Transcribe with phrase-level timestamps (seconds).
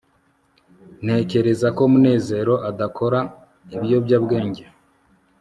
[1.03, 3.19] ntekereza ko munezero adakora
[3.75, 4.63] ibiyobyabwenge